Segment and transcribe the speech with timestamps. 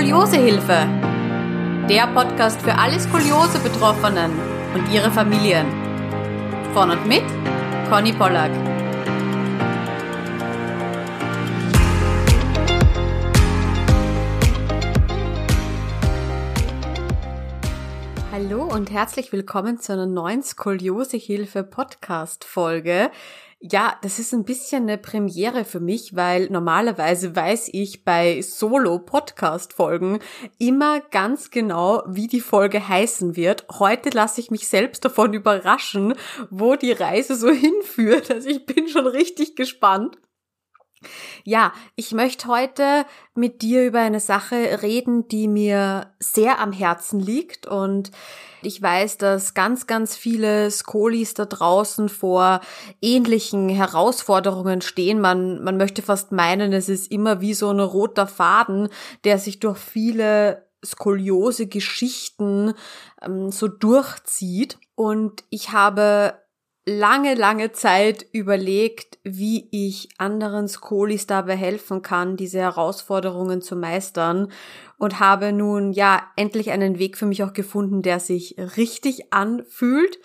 [0.00, 0.88] Skoliosehilfe.
[1.86, 4.30] Der Podcast für alle Skoliose-Betroffenen
[4.72, 5.66] und ihre Familien.
[6.72, 7.22] Von und mit
[7.90, 8.50] Conny Pollack.
[18.32, 23.10] Hallo und herzlich willkommen zu einer neuen Skoliosehilfe Podcast Folge.
[23.62, 30.20] Ja, das ist ein bisschen eine Premiere für mich, weil normalerweise weiß ich bei Solo-Podcast-Folgen
[30.58, 33.66] immer ganz genau, wie die Folge heißen wird.
[33.78, 36.14] Heute lasse ich mich selbst davon überraschen,
[36.48, 38.30] wo die Reise so hinführt.
[38.30, 40.16] Also ich bin schon richtig gespannt.
[41.44, 47.20] Ja, ich möchte heute mit dir über eine Sache reden, die mir sehr am Herzen
[47.20, 48.10] liegt und
[48.62, 52.60] ich weiß, dass ganz, ganz viele Skolis da draußen vor
[53.00, 55.20] ähnlichen Herausforderungen stehen.
[55.20, 58.88] Man, man möchte fast meinen, es ist immer wie so ein roter Faden,
[59.24, 62.74] der sich durch viele skoliose Geschichten
[63.22, 64.78] ähm, so durchzieht.
[64.94, 66.34] Und ich habe
[66.90, 74.50] lange, lange Zeit überlegt, wie ich anderen Skolis dabei helfen kann, diese Herausforderungen zu meistern
[74.98, 80.18] und habe nun ja endlich einen Weg für mich auch gefunden, der sich richtig anfühlt.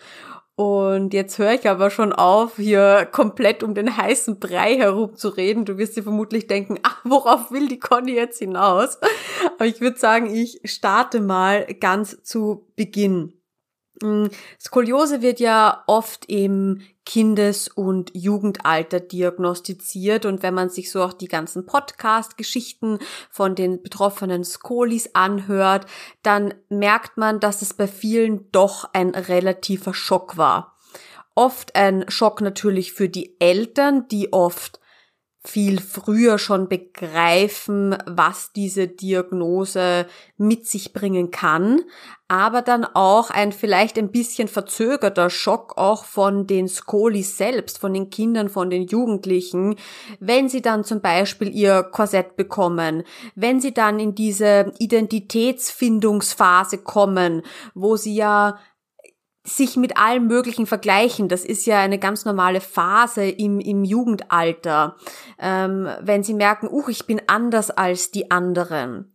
[0.55, 5.66] Und jetzt höre ich aber schon auf, hier komplett um den heißen Brei herumzureden.
[5.66, 8.97] Du wirst dir vermutlich denken, ach, worauf will die Conny jetzt hinaus?
[9.55, 13.33] Aber ich würde sagen, ich starte mal ganz zu Beginn.
[14.01, 14.27] Mm,
[14.59, 21.13] Skoliose wird ja oft im Kindes- und Jugendalter diagnostiziert und wenn man sich so auch
[21.13, 25.85] die ganzen Podcast-Geschichten von den betroffenen Skolis anhört,
[26.23, 30.75] dann merkt man, dass es bei vielen doch ein relativer Schock war.
[31.35, 34.79] Oft ein Schock natürlich für die Eltern, die oft
[35.47, 40.05] viel früher schon begreifen, was diese Diagnose
[40.38, 41.81] mit sich bringen kann,
[42.27, 47.94] aber dann auch ein vielleicht ein bisschen verzögerter Schock auch von den Skolis selbst, von
[47.94, 49.75] den Kindern, von den Jugendlichen,
[50.19, 53.03] wenn sie dann zum Beispiel ihr Korsett bekommen,
[53.35, 57.44] wenn sie dann in diese Identitätsfindungsphase kommen,
[57.75, 58.57] wo sie ja
[59.45, 61.29] sich mit allem Möglichen vergleichen.
[61.29, 64.95] Das ist ja eine ganz normale Phase im, im Jugendalter.
[65.39, 69.15] Ähm, wenn sie merken, uh, ich bin anders als die anderen.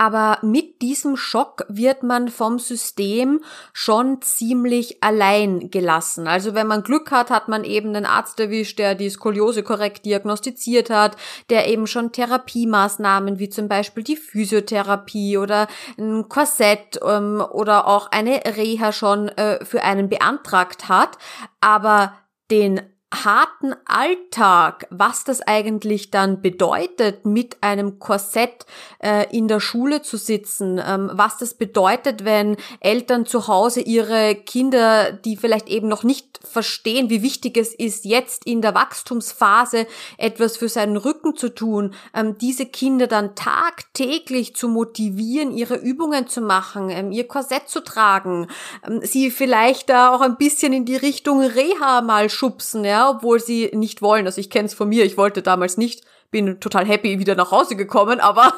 [0.00, 3.42] Aber mit diesem Schock wird man vom System
[3.74, 6.26] schon ziemlich allein gelassen.
[6.26, 10.06] Also wenn man Glück hat, hat man eben einen Arzt erwischt, der die Skoliose korrekt
[10.06, 11.18] diagnostiziert hat,
[11.50, 15.68] der eben schon Therapiemaßnahmen wie zum Beispiel die Physiotherapie oder
[15.98, 21.18] ein Korsett ähm, oder auch eine Reha schon äh, für einen beantragt hat.
[21.60, 22.14] Aber
[22.50, 22.80] den
[23.12, 28.66] harten Alltag, was das eigentlich dann bedeutet, mit einem Korsett
[29.00, 34.36] äh, in der Schule zu sitzen, ähm, was das bedeutet, wenn Eltern zu Hause ihre
[34.36, 39.86] Kinder, die vielleicht eben noch nicht verstehen, wie wichtig es ist, jetzt in der Wachstumsphase
[40.16, 46.28] etwas für seinen Rücken zu tun, ähm, diese Kinder dann tagtäglich zu motivieren, ihre Übungen
[46.28, 48.46] zu machen, ähm, ihr Korsett zu tragen,
[48.86, 53.40] ähm, sie vielleicht da auch ein bisschen in die Richtung Reha mal schubsen, ja, obwohl
[53.40, 54.26] sie nicht wollen.
[54.26, 57.50] Also ich kenne es von mir, ich wollte damals nicht, bin total happy wieder nach
[57.50, 58.52] Hause gekommen, aber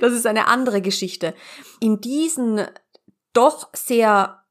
[0.00, 1.34] das ist eine andere Geschichte.
[1.80, 2.66] In diesen
[3.32, 4.44] doch sehr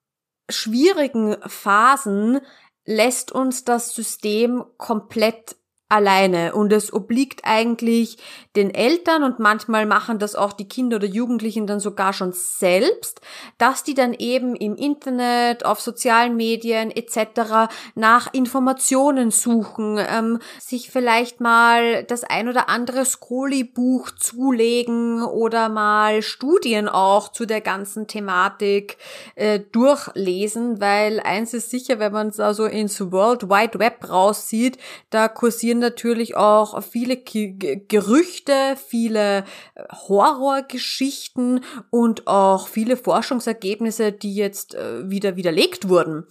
[0.50, 2.42] schwierigen Phasen
[2.86, 5.56] lässt uns das System komplett
[5.92, 8.18] alleine und es obliegt eigentlich
[8.56, 13.22] den Eltern und manchmal machen das auch die Kinder oder Jugendlichen dann sogar schon selbst,
[13.58, 17.72] dass die dann eben im Internet, auf sozialen Medien etc.
[17.96, 26.22] nach Informationen suchen, ähm, sich vielleicht mal das ein oder andere Scrolli-Buch zulegen oder mal
[26.22, 28.98] Studien auch zu der ganzen Thematik
[29.36, 34.78] äh, durchlesen, weil eins ist sicher, wenn man es also ins World Wide Web raussieht,
[35.10, 39.40] da kursieren natürlich auch viele Gerüchte, viele
[39.76, 46.28] äh, Horrorgeschichten und auch viele Forschungsergebnisse, die jetzt äh, wieder widerlegt wurden.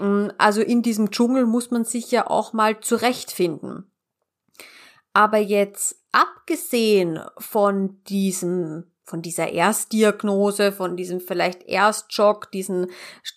[0.00, 3.90] Mm, also in diesem Dschungel muss man sich ja auch mal zurechtfinden.
[5.12, 12.88] Aber jetzt abgesehen von diesem von dieser Erstdiagnose, von diesem vielleicht Erstschock, diesen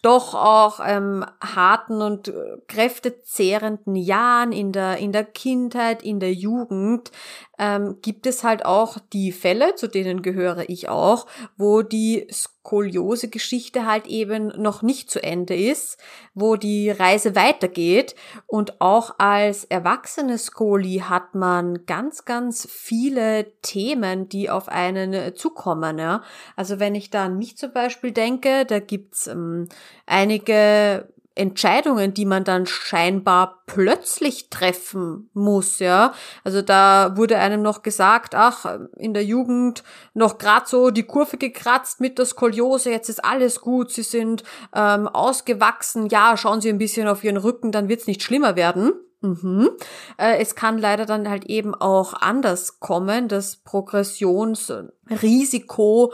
[0.02, 6.34] doch auch ähm, harten und äh, kräftezehrenden Jahren in der, in der Kindheit, in der
[6.34, 7.12] Jugend,
[7.60, 12.26] ähm, gibt es halt auch die Fälle, zu denen gehöre ich auch, wo die
[12.70, 15.98] Skoliose-Geschichte halt eben noch nicht zu Ende ist,
[16.36, 18.14] wo die Reise weitergeht.
[18.46, 25.98] Und auch als erwachsene Skoli hat man ganz, ganz viele Themen, die auf einen zukommen.
[25.98, 26.22] Ja?
[26.56, 29.68] Also wenn ich da an mich zum Beispiel denke, da gibt's ähm,
[30.06, 36.14] einige Entscheidungen, die man dann scheinbar plötzlich treffen muss, ja.
[36.44, 38.66] Also da wurde einem noch gesagt, ach,
[38.98, 39.84] in der Jugend
[40.14, 44.44] noch grad so die Kurve gekratzt mit der Skoliose, jetzt ist alles gut, sie sind
[44.76, 48.94] ähm, ausgewachsen, ja, schauen Sie ein bisschen auf Ihren Rücken, dann wird's nicht schlimmer werden.
[49.22, 49.72] Mhm.
[50.18, 53.28] Äh, es kann leider dann halt eben auch anders kommen.
[53.28, 56.14] Das Progressionsrisiko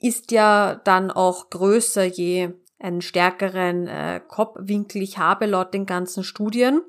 [0.00, 2.50] ist ja dann auch größer, je
[2.84, 6.82] einen stärkeren äh, Kopfwinkel ich habe laut den ganzen Studien.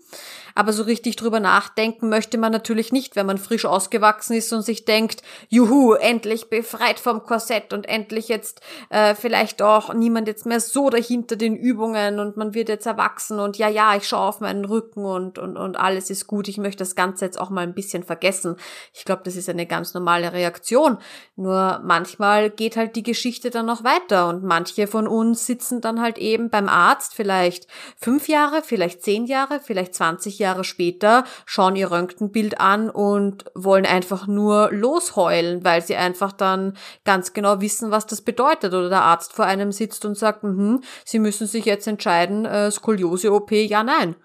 [0.58, 4.62] Aber so richtig drüber nachdenken möchte man natürlich nicht, wenn man frisch ausgewachsen ist und
[4.62, 10.46] sich denkt, juhu, endlich befreit vom Korsett und endlich jetzt äh, vielleicht auch niemand jetzt
[10.46, 14.30] mehr so dahinter den Übungen und man wird jetzt erwachsen und ja, ja, ich schaue
[14.30, 16.48] auf meinen Rücken und, und, und alles ist gut.
[16.48, 18.56] Ich möchte das Ganze jetzt auch mal ein bisschen vergessen.
[18.94, 20.98] Ich glaube, das ist eine ganz normale Reaktion.
[21.36, 26.02] Nur manchmal geht halt die Geschichte dann noch weiter und manche von uns sitzen dann
[26.02, 31.76] halt eben beim Arzt vielleicht fünf Jahre, vielleicht zehn Jahre, vielleicht 20 Jahre später schauen
[31.76, 37.92] ihr Röntgenbild an und wollen einfach nur losheulen, weil sie einfach dann ganz genau wissen,
[37.92, 38.74] was das bedeutet.
[38.74, 42.72] Oder der Arzt vor einem sitzt und sagt, mh, sie müssen sich jetzt entscheiden, äh,
[42.72, 44.16] Skoliose-OP, ja, nein.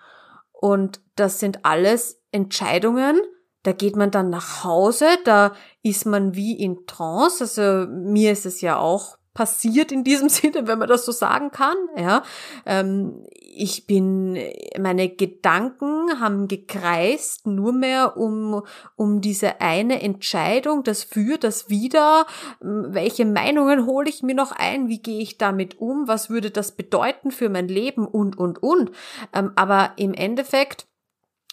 [0.53, 3.21] Und das sind alles Entscheidungen,
[3.63, 5.53] da geht man dann nach Hause, da
[5.83, 7.45] ist man wie in Trance.
[7.45, 11.51] Also mir ist es ja auch passiert in diesem Sinne, wenn man das so sagen
[11.51, 11.77] kann.
[11.97, 12.23] Ja,
[12.67, 14.39] ähm, ich bin,
[14.79, 18.63] meine Gedanken haben gekreist nur mehr um
[18.97, 22.27] um diese eine Entscheidung, das für, das wieder.
[22.61, 24.89] Welche Meinungen hole ich mir noch ein?
[24.89, 26.09] Wie gehe ich damit um?
[26.09, 28.91] Was würde das bedeuten für mein Leben und und und?
[29.33, 30.87] Ähm, aber im Endeffekt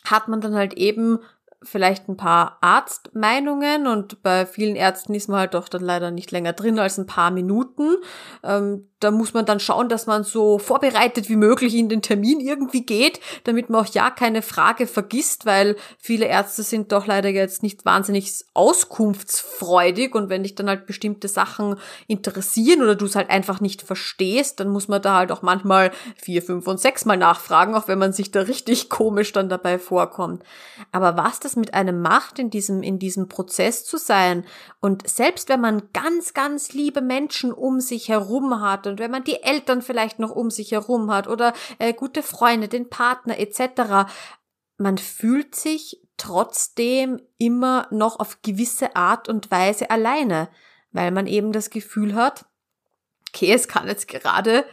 [0.06, 1.20] hat man dann halt eben
[1.64, 6.32] vielleicht ein paar Arztmeinungen und bei vielen Ärzten ist man halt doch dann leider nicht
[6.32, 7.96] länger drin als ein paar Minuten.
[8.44, 12.40] Ähm, da muss man dann schauen, dass man so vorbereitet wie möglich in den Termin
[12.40, 17.30] irgendwie geht, damit man auch ja keine Frage vergisst, weil viele Ärzte sind doch leider
[17.30, 21.76] jetzt nicht wahnsinnig auskunftsfreudig und wenn dich dann halt bestimmte Sachen
[22.08, 25.92] interessieren oder du es halt einfach nicht verstehst, dann muss man da halt auch manchmal
[26.16, 29.78] vier, fünf und sechs Mal nachfragen, auch wenn man sich da richtig komisch dann dabei
[29.78, 30.42] vorkommt.
[30.92, 34.44] Aber was das mit einem macht, in diesem, in diesem Prozess zu sein
[34.80, 39.24] und selbst wenn man ganz, ganz liebe Menschen um sich herum hat und wenn man
[39.24, 44.10] die Eltern vielleicht noch um sich herum hat oder äh, gute Freunde, den Partner etc.,
[44.78, 50.50] man fühlt sich trotzdem immer noch auf gewisse Art und Weise alleine,
[50.92, 52.46] weil man eben das Gefühl hat,
[53.30, 54.66] okay, es kann jetzt gerade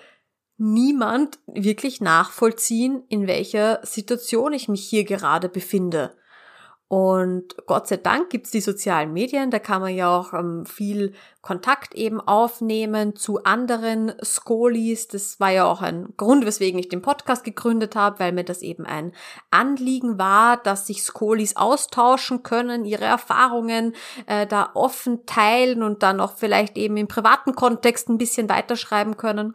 [0.56, 6.16] niemand wirklich nachvollziehen, in welcher Situation ich mich hier gerade befinde.
[6.86, 11.14] Und Gott sei Dank gibt's die sozialen Medien, da kann man ja auch ähm, viel
[11.40, 15.08] Kontakt eben aufnehmen zu anderen Skolis.
[15.08, 18.60] Das war ja auch ein Grund, weswegen ich den Podcast gegründet habe, weil mir das
[18.60, 19.12] eben ein
[19.50, 23.94] Anliegen war, dass sich Skolis austauschen können, ihre Erfahrungen
[24.26, 29.16] äh, da offen teilen und dann auch vielleicht eben im privaten Kontext ein bisschen weiterschreiben
[29.16, 29.54] können.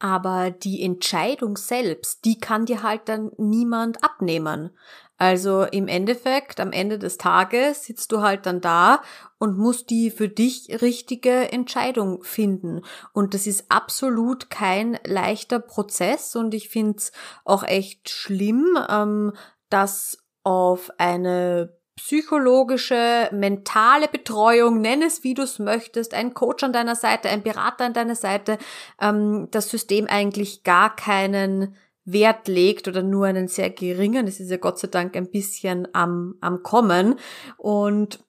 [0.00, 4.70] Aber die Entscheidung selbst, die kann dir halt dann niemand abnehmen.
[5.18, 9.02] Also im Endeffekt, am Ende des Tages sitzt du halt dann da
[9.38, 12.82] und musst die für dich richtige Entscheidung finden.
[13.12, 17.12] Und das ist absolut kein leichter Prozess und ich finde es
[17.44, 19.32] auch echt schlimm, ähm,
[19.70, 26.72] dass auf eine psychologische, mentale Betreuung, nenn es wie du es möchtest, ein Coach an
[26.72, 28.56] deiner Seite, ein Berater an deiner Seite,
[29.00, 31.74] ähm, das System eigentlich gar keinen
[32.12, 34.26] Wert legt oder nur einen sehr geringen.
[34.26, 37.16] Das ist ja Gott sei Dank ein bisschen am, am Kommen.
[37.56, 38.20] Und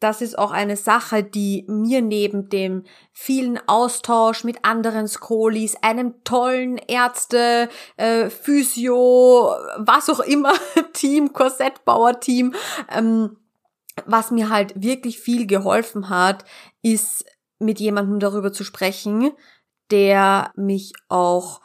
[0.00, 6.22] das ist auch eine Sache, die mir neben dem vielen Austausch mit anderen Skolis, einem
[6.24, 10.52] tollen Ärzte, äh, Physio, was auch immer,
[10.92, 12.54] Team, Korsettbauer-Team,
[12.90, 13.36] ähm,
[14.06, 16.44] was mir halt wirklich viel geholfen hat,
[16.82, 17.24] ist
[17.58, 19.32] mit jemandem darüber zu sprechen,
[19.90, 21.60] der mich auch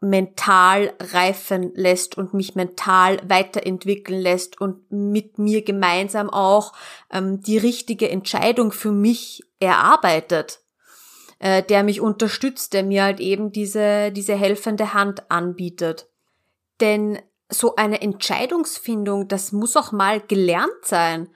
[0.00, 6.72] mental reifen lässt und mich mental weiterentwickeln lässt und mit mir gemeinsam auch
[7.10, 10.60] ähm, die richtige Entscheidung für mich erarbeitet,
[11.38, 16.08] äh, der mich unterstützt, der mir halt eben diese, diese helfende Hand anbietet.
[16.80, 21.28] Denn so eine Entscheidungsfindung, das muss auch mal gelernt sein.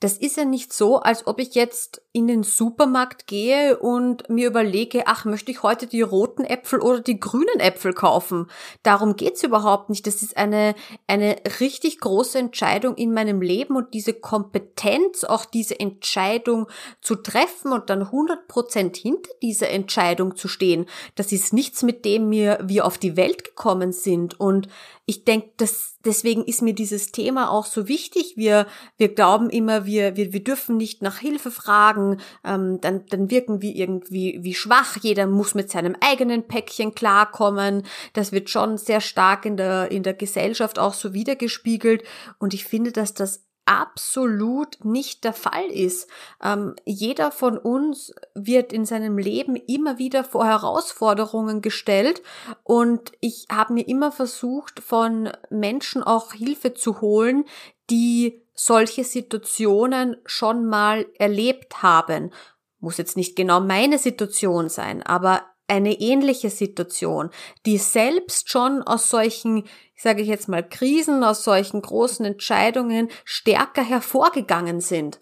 [0.00, 4.48] Das ist ja nicht so, als ob ich jetzt in den Supermarkt gehe und mir
[4.48, 8.48] überlege, ach, möchte ich heute die roten Äpfel oder die grünen Äpfel kaufen?
[8.82, 10.06] Darum geht's überhaupt nicht.
[10.06, 10.74] Das ist eine,
[11.06, 16.66] eine richtig große Entscheidung in meinem Leben und diese Kompetenz, auch diese Entscheidung
[17.00, 22.04] zu treffen und dann 100 Prozent hinter dieser Entscheidung zu stehen, das ist nichts, mit
[22.04, 24.68] dem wir, wir auf die Welt gekommen sind und
[25.06, 28.32] ich denke, dass deswegen ist mir dieses Thema auch so wichtig.
[28.36, 33.30] Wir, wir glauben immer, wir, wir, wir dürfen nicht nach Hilfe fragen, ähm, dann, dann
[33.30, 34.96] wirken wir irgendwie wie schwach.
[35.02, 37.84] Jeder muss mit seinem eigenen Päckchen klarkommen.
[38.14, 42.02] Das wird schon sehr stark in der, in der Gesellschaft auch so wiedergespiegelt.
[42.38, 46.08] Und ich finde, dass das absolut nicht der Fall ist.
[46.42, 52.22] Ähm, jeder von uns wird in seinem Leben immer wieder vor Herausforderungen gestellt
[52.64, 57.44] und ich habe mir immer versucht, von Menschen auch Hilfe zu holen,
[57.90, 62.32] die solche Situationen schon mal erlebt haben.
[62.80, 67.30] Muss jetzt nicht genau meine Situation sein, aber eine ähnliche Situation,
[67.66, 69.64] die selbst schon aus solchen
[69.98, 75.20] sage ich jetzt mal, Krisen, aus solchen großen Entscheidungen stärker hervorgegangen sind.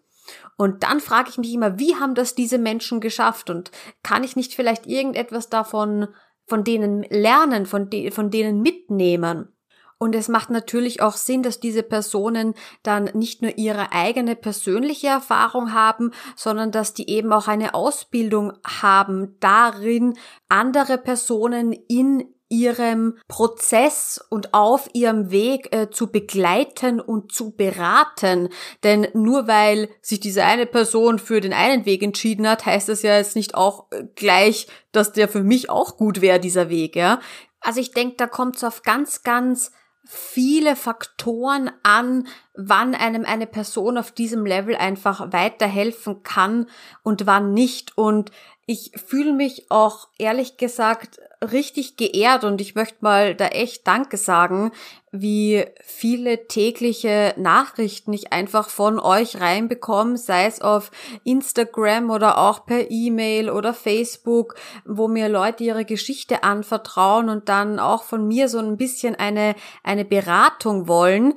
[0.57, 3.50] Und dann frage ich mich immer, wie haben das diese Menschen geschafft?
[3.50, 3.71] Und
[4.03, 6.09] kann ich nicht vielleicht irgendetwas davon,
[6.47, 9.56] von denen lernen, von, de von denen mitnehmen?
[9.99, 15.07] Und es macht natürlich auch Sinn, dass diese Personen dann nicht nur ihre eigene persönliche
[15.09, 23.19] Erfahrung haben, sondern dass die eben auch eine Ausbildung haben darin, andere Personen in ihrem
[23.26, 28.50] Prozess und auf ihrem Weg äh, zu begleiten und zu beraten.
[28.85, 33.03] Denn nur weil sich diese eine Person für den einen Weg entschieden hat, heißt das
[33.03, 36.95] ja jetzt nicht auch äh, gleich, dass der für mich auch gut wäre, dieser Weg,
[36.95, 37.21] ja.
[37.61, 39.73] Also ich denke, da kommt es auf ganz, ganz
[40.07, 46.67] viele Faktoren an, wann einem eine Person auf diesem Level einfach weiterhelfen kann
[47.03, 47.97] und wann nicht.
[47.97, 48.31] Und
[48.67, 51.21] ich fühle mich auch ehrlich gesagt
[51.53, 54.73] richtig geehrt und ich möchte mal da echt Danke sagen,
[55.13, 60.91] wie viele tägliche Nachrichten ich einfach von euch reinbekomme, sei es auf
[61.25, 67.79] Instagram oder auch per E-Mail oder Facebook, wo mir Leute ihre Geschichte anvertrauen und dann
[67.79, 71.35] auch von mir so ein bisschen eine, eine Beratung wollen.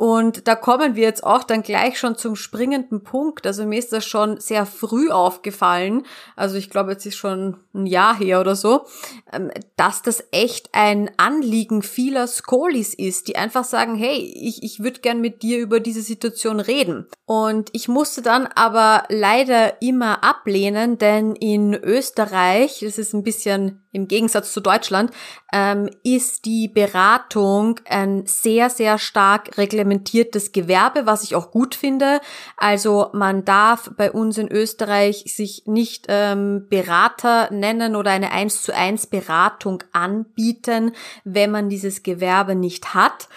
[0.00, 3.46] Und da kommen wir jetzt auch dann gleich schon zum springenden Punkt.
[3.46, 6.06] Also mir ist das schon sehr früh aufgefallen.
[6.36, 8.86] Also ich glaube, jetzt ist schon ein Jahr her oder so,
[9.30, 14.82] ähm, dass das echt ein Anliegen vieler Skolis ist, die einfach sagen, hey, ich, ich
[14.82, 17.06] würde gern mit dir über diese Situation reden.
[17.26, 23.84] Und ich musste dann aber leider immer ablehnen, denn in Österreich, das ist ein bisschen
[23.92, 25.10] im Gegensatz zu Deutschland,
[25.52, 32.20] ähm, ist die Beratung ein sehr, sehr stark reglementiertes Gewerbe, was ich auch gut finde.
[32.56, 38.62] Also man darf bei uns in Österreich sich nicht ähm, Berater nennen oder eine 1
[38.62, 40.92] zu 1 Beratung anbieten,
[41.24, 43.28] wenn man dieses Gewerbe nicht hat.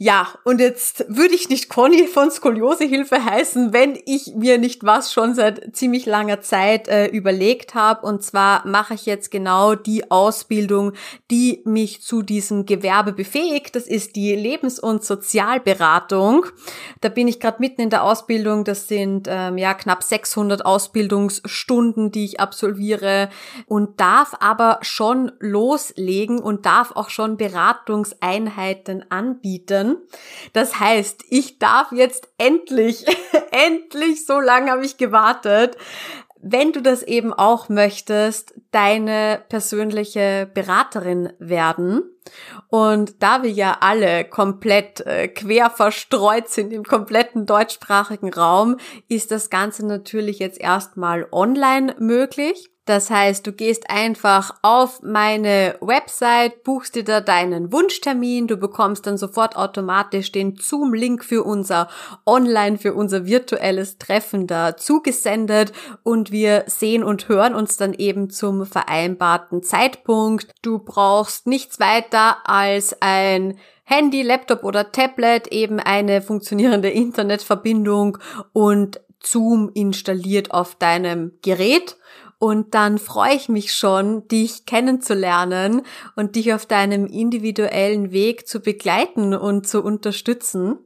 [0.00, 5.12] Ja, und jetzt würde ich nicht Conny von Skoliosehilfe heißen, wenn ich mir nicht was
[5.12, 8.06] schon seit ziemlich langer Zeit äh, überlegt habe.
[8.06, 10.92] Und zwar mache ich jetzt genau die Ausbildung,
[11.32, 13.74] die mich zu diesem Gewerbe befähigt.
[13.74, 16.46] Das ist die Lebens- und Sozialberatung.
[17.00, 18.62] Da bin ich gerade mitten in der Ausbildung.
[18.62, 23.30] Das sind ähm, ja knapp 600 Ausbildungsstunden, die ich absolviere
[23.66, 30.08] und darf aber schon loslegen und darf auch schon Beratungseinheiten anbieten können.
[30.52, 33.04] Das heißt, ich darf jetzt endlich,
[33.50, 35.76] endlich, so lange habe ich gewartet,
[36.40, 42.02] wenn du das eben auch möchtest, deine persönliche Beraterin werden.
[42.68, 48.76] Und da wir ja alle komplett äh, quer verstreut sind im kompletten deutschsprachigen Raum,
[49.08, 52.70] ist das Ganze natürlich jetzt erstmal online möglich.
[52.88, 59.06] Das heißt, du gehst einfach auf meine Website, buchst dir da deinen Wunschtermin, du bekommst
[59.06, 61.90] dann sofort automatisch den Zoom-Link für unser
[62.24, 68.30] Online, für unser virtuelles Treffen da zugesendet und wir sehen und hören uns dann eben
[68.30, 70.54] zum vereinbarten Zeitpunkt.
[70.62, 78.16] Du brauchst nichts weiter als ein Handy, Laptop oder Tablet, eben eine funktionierende Internetverbindung
[78.54, 81.98] und Zoom installiert auf deinem Gerät
[82.38, 85.82] und dann freue ich mich schon, dich kennenzulernen
[86.14, 90.78] und dich auf deinem individuellen Weg zu begleiten und zu unterstützen.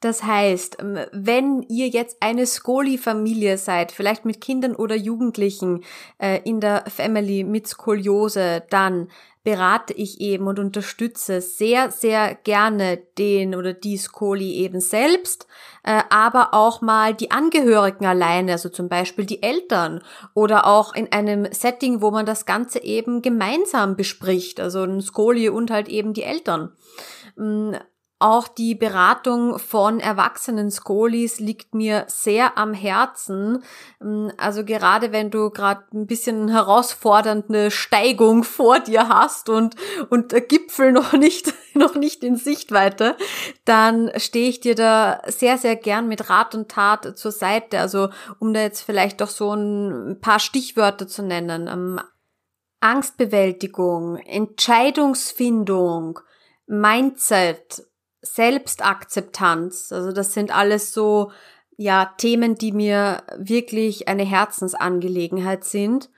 [0.00, 5.84] Das heißt, ähm, wenn ihr jetzt eine Skoli-Familie seid, vielleicht mit Kindern oder Jugendlichen
[6.18, 9.08] äh, in der Family mit Skoliose, dann
[9.42, 15.46] berate ich eben und unterstütze sehr, sehr gerne den oder die Skoli eben selbst,
[15.82, 20.02] äh, aber auch mal die Angehörigen alleine, also zum Beispiel die Eltern
[20.34, 25.48] oder auch in einem Setting, wo man das Ganze eben gemeinsam bespricht, also ein Skoli
[25.48, 26.72] und halt eben die Eltern.
[28.22, 33.64] Auch die Beratung von erwachsenen Skolis liegt mir sehr am Herzen.
[33.98, 39.74] Mm, also gerade wenn du gerade ein bisschen herausfordernde Steigung vor dir hast und,
[40.10, 43.16] und der Gipfel noch nicht, noch nicht in Sichtweite,
[43.64, 47.80] dann stehe ich dir da sehr, sehr gern mit Rat und Tat zur Seite.
[47.80, 51.68] Also um da jetzt vielleicht doch so ein paar Stichwörter zu nennen.
[51.68, 52.00] Ähm,
[52.80, 56.20] Angstbewältigung, Entscheidungsfindung,
[56.66, 57.86] Mindset,
[58.22, 59.92] Selbstakzeptanz.
[59.92, 61.32] Also das sind alles so,
[61.76, 66.10] ja, Themen, die mir wirklich eine Herzensangelegenheit sind.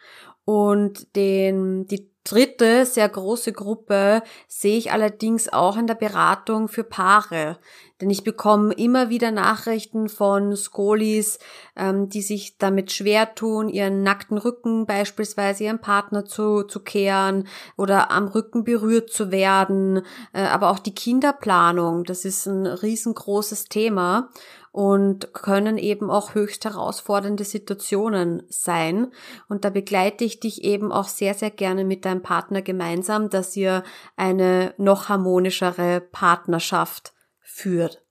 [0.44, 6.84] Und den, die dritte sehr große Gruppe sehe ich allerdings auch in der Beratung für
[6.84, 7.58] Paare.
[8.00, 11.38] Denn ich bekomme immer wieder Nachrichten von Skolis,
[11.76, 17.46] ähm, die sich damit schwer tun, ihren nackten Rücken beispielsweise ihrem Partner zu, zu kehren
[17.76, 20.02] oder am Rücken berührt zu werden.
[20.32, 24.30] Äh, aber auch die Kinderplanung, das ist ein riesengroßes Thema
[24.72, 29.12] und können eben auch höchst herausfordernde Situationen sein.
[29.48, 33.54] Und da begleite ich dich eben auch sehr, sehr gerne mit deinem Partner gemeinsam, dass
[33.54, 33.84] ihr
[34.16, 38.02] eine noch harmonischere Partnerschaft führt.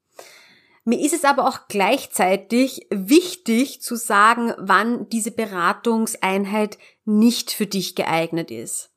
[0.84, 7.96] Mir ist es aber auch gleichzeitig wichtig zu sagen, wann diese Beratungseinheit nicht für dich
[7.96, 8.91] geeignet ist.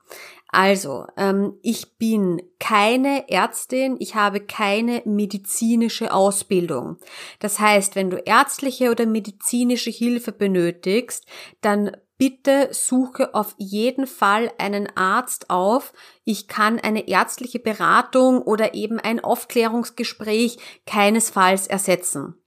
[0.48, 6.98] Also, ähm, ich bin keine Ärztin, ich habe keine medizinische Ausbildung.
[7.40, 11.26] Das heißt, wenn du ärztliche oder medizinische Hilfe benötigst,
[11.60, 15.92] dann bitte suche auf jeden Fall einen Arzt auf.
[16.24, 22.43] Ich kann eine ärztliche Beratung oder eben ein Aufklärungsgespräch keinesfalls ersetzen.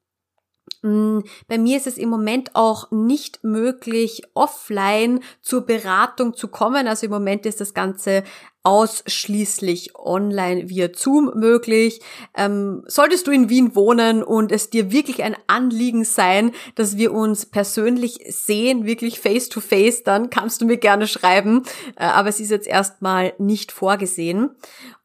[0.82, 6.88] Bei mir ist es im Moment auch nicht möglich, offline zur Beratung zu kommen.
[6.88, 8.24] Also im Moment ist das Ganze
[8.68, 12.02] ausschließlich online via Zoom möglich.
[12.36, 17.14] Ähm, solltest du in Wien wohnen und es dir wirklich ein Anliegen sein, dass wir
[17.14, 21.64] uns persönlich sehen, wirklich face to face, dann kannst du mir gerne schreiben.
[21.96, 24.50] Äh, aber es ist jetzt erstmal nicht vorgesehen.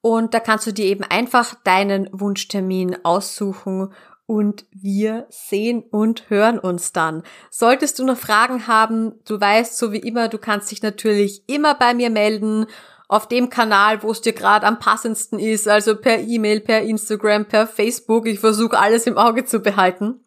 [0.00, 3.92] und da kannst du dir eben einfach deinen Wunschtermin aussuchen
[4.26, 7.22] und wir sehen und hören uns dann.
[7.50, 11.74] Solltest du noch Fragen haben, du weißt, so wie immer, du kannst dich natürlich immer
[11.74, 12.66] bei mir melden
[13.08, 17.46] auf dem Kanal, wo es dir gerade am passendsten ist, also per E-Mail, per Instagram,
[17.46, 18.26] per Facebook.
[18.26, 20.20] Ich versuche alles im Auge zu behalten.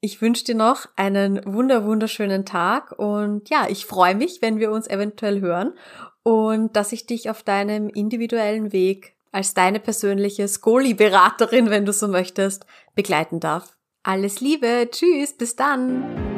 [0.00, 4.72] Ich wünsche dir noch einen wunder wunderschönen Tag und ja, ich freue mich, wenn wir
[4.72, 5.74] uns eventuell hören
[6.22, 12.06] und dass ich dich auf deinem individuellen Weg als deine persönliche Skoli-Beraterin, wenn du so
[12.06, 13.76] möchtest, begleiten darf.
[14.04, 16.31] Alles Liebe, tschüss, bis dann!